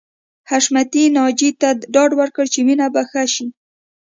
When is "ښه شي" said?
3.09-3.47